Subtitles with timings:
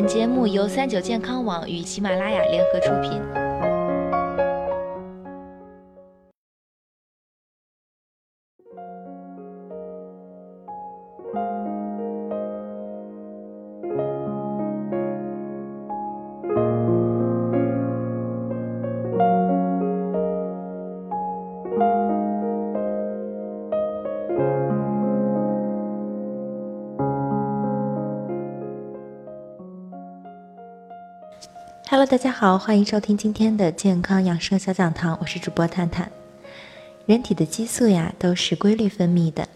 [0.00, 3.39] 本节目由三九健康网与喜马拉雅联合出品。
[31.92, 36.08] Hello，大家好，欢迎收听今天的健康养生小讲堂，我是主播探探。
[37.04, 39.48] 人体的激素呀都是规律分泌的，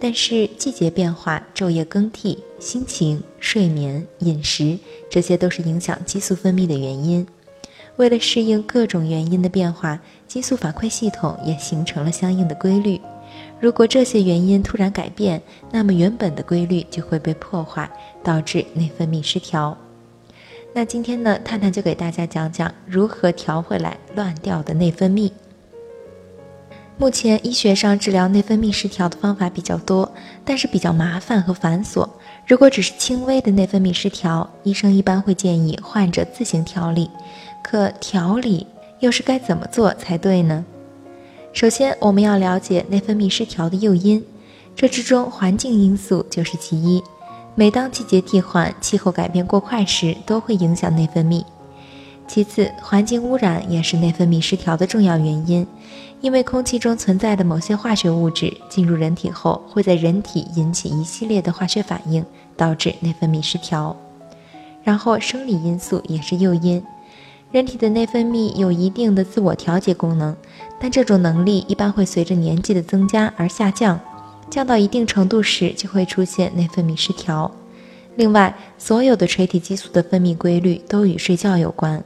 [0.00, 4.78] 但是季节变化、昼夜更替、心情、睡眠、饮食，
[5.10, 7.26] 这些都是影响激素分泌的原因。
[7.96, 12.98] 为了适应各种原因的变化，激素反馈系统也形成了相应的规律。
[13.60, 17.90] 如果这些原因突然改变，那么原本的规律就会被破坏，
[18.22, 19.76] 导致内分泌失调。
[20.76, 25.30] 那今天呢，探探就给大家讲讲如何调回来乱掉的内分泌。
[26.98, 30.12] 目前医学上治疗内分泌失调的方法比较多，
[30.44, 32.08] 但是比较麻烦和繁琐。
[32.44, 37.08] 如果只是轻微的内分泌失调，医生一般会建议患者自行调理。
[37.62, 38.66] 可调理
[38.98, 40.64] 又是该怎么做才对呢？
[41.52, 44.24] 首先，我们要了解内分泌失调的诱因，
[44.74, 47.00] 这之中环境因素就是其一。
[47.56, 51.44] 每当季节替换、气候改变过快时，都会影响内分泌。
[52.26, 55.64] 其次，环境污染也是内分泌失调的重要原因，
[56.20, 62.24] 因为空气中存在的某些化学物质进入人体后，会在人体引起一系列的化学反应，
[62.56, 63.94] 导致内分泌失调。
[64.82, 66.82] 然后，生理因素也是诱因。
[67.52, 70.34] 人体的内分泌有一定的自我调节功能，
[70.80, 74.00] 但这种能力一般会随着年纪的增加而下降。
[74.54, 77.50] 降到一定程度时，就会出现内分泌失调。
[78.14, 82.04] 另外，所有的垂体激素的分泌规律都与睡觉有关，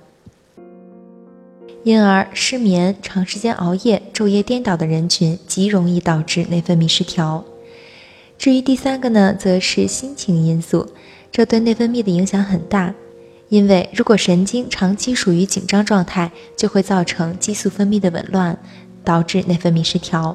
[1.82, 7.44] 因而失眠、长时间熬夜、昼夜颠倒的人群极容易导致内分泌失调。
[8.38, 10.86] 至于第三个呢，则是心情因素，
[11.30, 12.94] 这对内分泌的影响很大。
[13.50, 18.58] 因为如果神经长期处于紧张状态，就会造成激素分泌的紊乱，
[19.04, 20.34] 导致内分泌失调。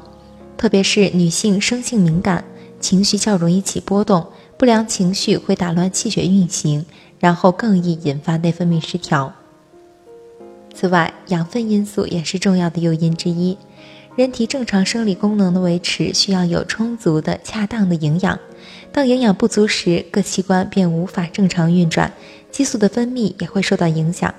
[0.57, 2.43] 特别是女性生性敏感，
[2.79, 4.27] 情绪较容易起波动，
[4.57, 6.85] 不良情绪会打乱气血运行，
[7.19, 9.33] 然后更易引发内分泌失调。
[10.73, 13.57] 此外，养分因素也是重要的诱因之一。
[14.15, 18.39] 人体正常生理功能的维持需要有充足的、恰当的营养，
[18.91, 22.13] 当营养不足时，各器官便无法正常运转，
[22.51, 24.33] 激素的分泌也会受到影响。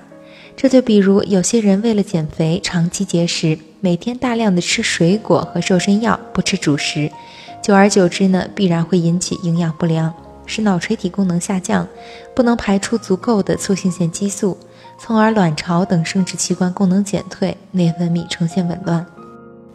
[0.57, 7.11] 这就比如有些人为了减肥，长期节食，每天大量的吃水果和瘦身药，不吃主食，
[7.61, 10.13] 久而久之呢，必然会引起营养不良，
[10.45, 11.85] 使脑垂体功能下降，
[12.33, 14.57] 不能排出足够的促性腺激素，
[14.97, 19.05] 从而卵巢等生殖器官功能减退，内分泌呈现紊乱。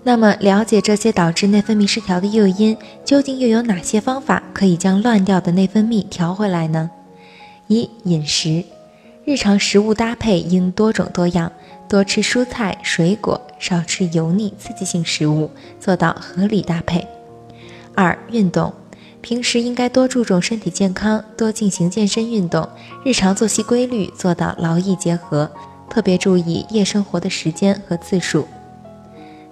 [0.02, 2.74] 那么，了解这些导致内分泌失调的诱因，
[3.04, 6.90] 究竟又有哪些方法可以将乱掉的内分泌调回来呢？
[7.66, 8.64] 一、饮食。
[9.24, 11.52] 日常食物搭配应多种多样，
[11.88, 17.06] 多吃蔬菜水果，少吃油腻刺激性食物，做到合理搭配。
[17.94, 18.72] 二、运动，
[19.20, 22.66] 平时应该多注重身体健康，多进行健身运动，
[23.04, 25.50] 日常作息规律，做到劳逸结合，
[25.90, 28.48] 特别注意夜生活的时间和次数。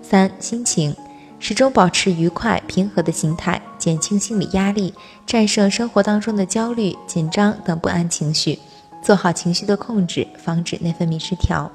[0.01, 0.97] 三、心情，
[1.39, 4.95] 始终保持愉快平和的心态，减轻心理压力，
[5.27, 8.59] 战胜生活当中的焦虑、紧张等不安情绪。
[9.09, 11.73] 做好情绪的控制，防止内分泌失调。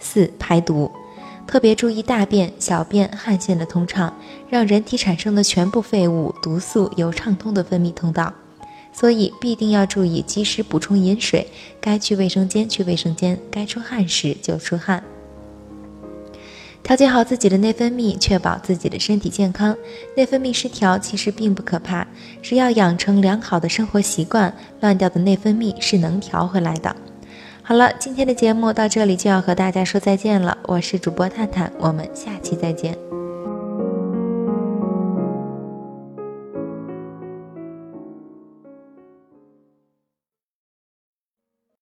[0.00, 0.90] 四、排毒，
[1.46, 4.12] 特别注意大便、小便、汗腺的通畅，
[4.48, 8.34] 让人体产生的全部废物、毒素有畅通的分泌通道。
[8.92, 11.46] 所以必定要注意及时补充饮水，
[11.80, 15.04] 该去卫生间去卫生间，该出汗时就出汗。
[16.82, 19.74] 调节好自己的内分泌，确保自己的身体健康。
[20.16, 22.06] 内分泌失调其实并不可怕，
[22.42, 26.94] 只要养成良好的生活习惯，乱掉的内分泌是能调回来的。
[27.62, 33.11] 好了，今天的节目到这里就要和大家说再见了，我是主播探探，我们下期再见。